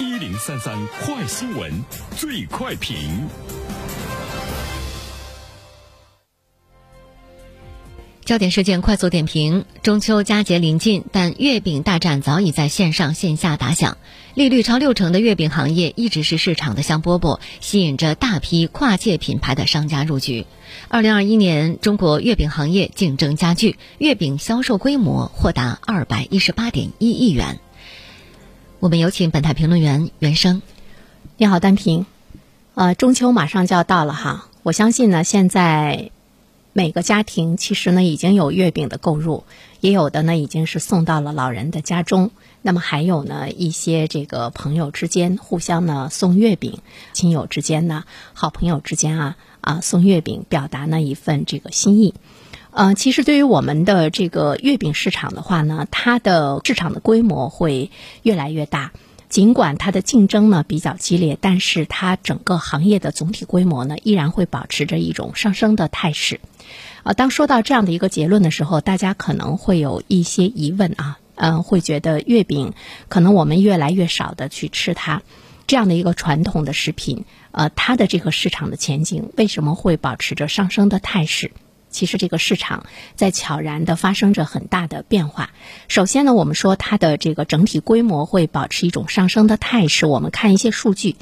[0.00, 1.72] 一零三三快新闻，
[2.16, 2.94] 最快评。
[8.24, 13.98] 焦点事件快速点评：中秋佳节临近，但月饼大战早已在线上线下打响。
[14.34, 20.46] 利率超六成的月饼行业一直是市场的香饽饽，吸引着大批跨界品牌的商家入局。
[20.86, 27.58] 二零二一年，中国月饼行业竞争加剧，月饼销售规模或达二百一十八点一亿元。
[28.80, 30.62] 我们有请本台评论员袁生。
[31.36, 32.06] 你好，丹平。
[32.74, 36.12] 呃，中秋马上就要到了哈，我相信呢，现在。
[36.74, 39.42] 每个家庭其实呢已经有月饼的购入，
[39.80, 42.30] 也有的呢已经是送到了老人的家中。
[42.62, 46.78] 那么还有呢一些这个朋友之间互相呢送月饼，
[47.12, 52.14] 亲友之间呢好朋友之间啊啊送月饼，表达呢一份这个心意。
[52.70, 57.90] 呃，其实对于我们的这个月饼市场的话呢，它的市场的规模会
[58.22, 58.92] 越来越大。
[59.28, 66.40] 尽管它的竞争呢比较激烈，但是它整个行业的总体规模呢依然会保持着一种上升的态势。
[67.02, 72.72] 啊，当说到这样的一个结论的时候，大家可能会有一些疑问啊，嗯，会觉得月饼
[73.08, 75.20] 可能我们越来越少的去吃它，
[75.66, 81.50] 这样的一个传统的食品，呃，它的这个市场的前景为什么会保持着上升的态势？
[81.90, 85.50] 其实这个市场在悄然的发生着很大的变化。
[85.88, 90.06] 首先呢，我们说它的这个整体规模会保持一种上升的态势。
[90.06, 91.16] 我们看一些数据，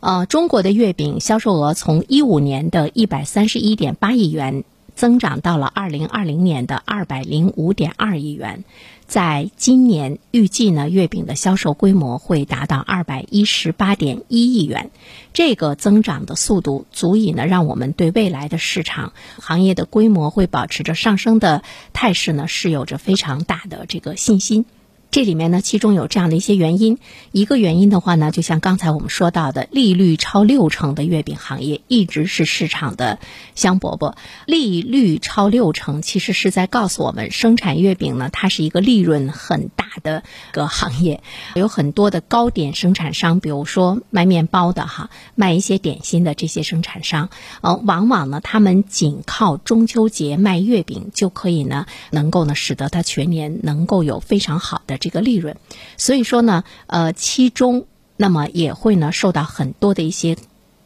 [0.00, 4.64] 呃，中国的月饼销售额从一五年的一百三十一点八亿元。
[4.94, 8.64] 增长到了二零二零年的二百零五点二亿元，
[9.06, 14.90] 在今年预计呢，月饼的销售规模会达到二百一十八点一亿元，
[15.32, 21.62] 这个增长的速度足以呢，让我们对未来的市场行业的规模会保持着上升的
[21.92, 24.64] 态势呢，是有着非常大的这个信心。
[25.12, 26.96] 这里面呢，其中有这样的一些原因。
[27.32, 33.18] 一个原因的话呢，就像刚才我们说到的，利率超六成的月饼行业一直是市场的
[33.54, 34.14] 香饽饽。
[34.46, 41.22] 利率超六成，其实是在告诉我们，生产月饼呢，它是一个利润很大的个行业。
[41.54, 47.28] 有很多的糕点生产商，比如说卖面包的哈，卖一些点心的这些生产商，
[47.60, 55.01] 呃，往往呢，他们仅靠中秋节卖月饼就可以呢，能够呢，使得它全年能够有非常好的。
[55.02, 55.56] 这个利润，
[55.96, 57.86] 所以说呢，呃，其中
[58.16, 60.36] 那么也会呢受到很多的一些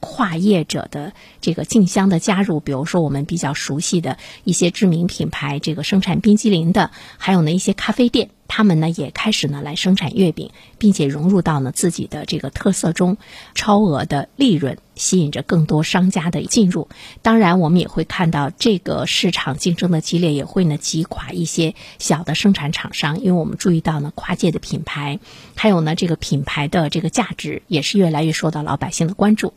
[0.00, 8.30] 跨业者的这个竞相的加入，比如说我们比较熟悉的一些知名品牌，这个生产冰激凌的，还有呢一些咖啡店。
[8.48, 13.18] 他们呢也开始呢来生产月饼，并且融入到呢自己的这个特色中，
[13.54, 16.88] 超额的利润吸引着更多商家的进入。
[17.22, 23.20] 当然，我们也会看到这个市场竞争的激烈，也会呢击垮一些小的生产厂商。
[23.20, 25.20] 因为我们注意到呢跨界的品牌，
[25.54, 29.52] 还有呢这个品牌的这个价值也是越来越受到老百姓的关注。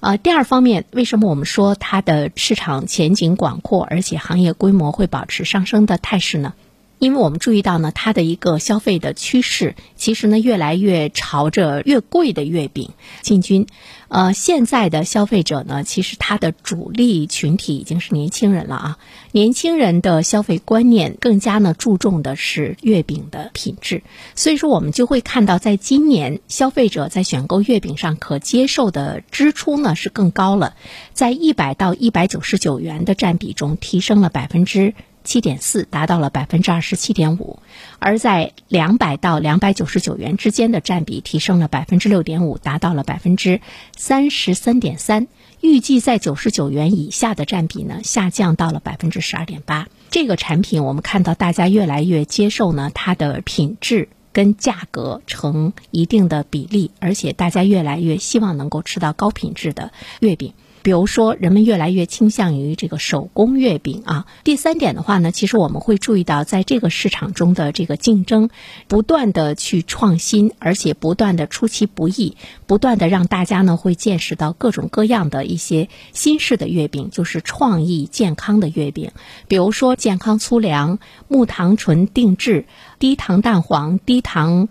[0.00, 6.54] 呃，第二方面，为什么我们说它的市场前景广阔，而且行业规模会保持上升的态势呢？
[7.02, 12.90] 因为我们注意到呢，它的一个消费的趋势，其实呢越来越朝着越贵的月饼
[13.22, 13.66] 进军。
[14.06, 18.98] 呃，现在的消费者呢，其实它的主力群体已经是年轻人了啊。
[19.32, 24.04] 年轻人的消费观念更加呢注重的是月饼的品质，
[24.36, 30.76] 所以说我们就会看到，在今年消费者在选购月饼上可接受的支出呢是更高了，
[31.14, 34.94] 在一百到一百九十九元的占比中提升了百分之。
[35.24, 37.60] 七点四达到了百分之二十七点五，
[37.98, 43.60] 而在两百到两百九十九元之间的占比提升了百分之六点五，达到了百分之
[43.96, 45.28] 三十三点三。
[45.60, 49.86] 预计在九十九元以下的占比呢，下降到了百分之十二点八。
[50.10, 60.52] 这个产品我们看到大家越来越接受呢，它的品质跟价格成一定的比例，而且大家越来越希望能够吃到高品质的月饼。
[60.82, 64.26] 比如说，人们越来越倾向于这个手工月饼啊。
[64.44, 68.50] 第三点的话呢，其实我们会注意到，在这个市场中的这个竞争，
[68.88, 72.36] 不断的去创新，而且不断的出其不意，
[72.66, 79.12] 不断的让大家呢会见识到各种各样的一些新式的月饼，就是创意健康的月饼。
[79.48, 82.66] 比如说，健康粗粮、木糖醇定制、
[82.98, 84.68] 低糖蛋黄、低糖。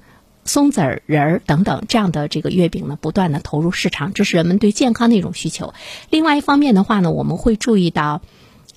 [0.52, 5.74] 松子儿仁儿等等这样的这个月饼呢，不断的投入市场，这是人们对健康的一种需求。
[6.10, 8.22] 另外一方面的话呢，我们会注意到。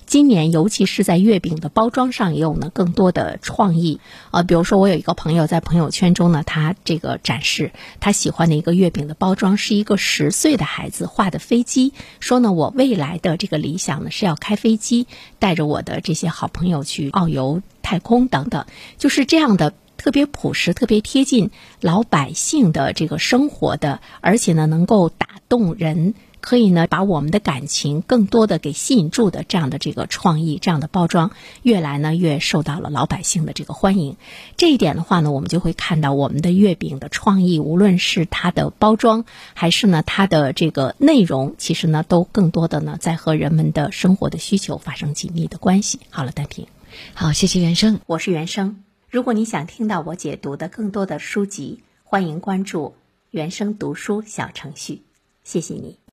[0.05, 3.99] 今年，尤其是在月饼的包装上，也有呢更多的创意
[4.29, 4.43] 啊。
[4.43, 15.07] 比如说，我有一个朋友在朋友圈中呢，他这个展示他喜欢的一个月饼的包装，是一个十岁的孩子画的飞机，说呢，我未来的这个理想呢是要开飞机，
[15.39, 18.67] 带着我的这些好朋友去遨游太空等等，
[18.99, 21.51] 就是这样的特别朴实、特别贴近
[21.81, 26.13] 老百姓的这个生活的，而且呢能够打动人。
[26.41, 31.31] 可以呢，把我们的感情更多的给吸引住的这样的这个创意，这样的包装，
[31.63, 34.15] 越来呢越受到了老百姓的这个欢迎。
[34.55, 39.25] 这一点的话呢，我们就会看到我们的月饼的创意，无论是它的包装，
[39.55, 45.99] 还是呢它的这个内容，其实呢都更多的呢在和人们的生活的需求发生紧密的关系。
[46.11, 46.67] 好了，单平，
[47.15, 48.84] 好，谢谢原生，我是原生。
[49.15, 52.95] 如果你想听到我解读的更多的书籍，欢迎关注
[53.29, 55.03] 原声读书小程序。
[55.41, 55.97] 谢谢你。